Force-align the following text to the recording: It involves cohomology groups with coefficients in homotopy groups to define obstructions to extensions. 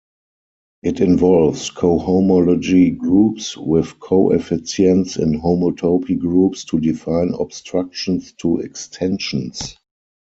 It 0.81 0.99
involves 0.99 1.69
cohomology 1.69 2.97
groups 2.97 3.55
with 3.55 3.99
coefficients 3.99 5.17
in 5.17 5.39
homotopy 5.39 6.17
groups 6.17 6.65
to 6.65 6.79
define 6.79 7.35
obstructions 7.39 8.33
to 8.39 8.61
extensions. 8.61 9.77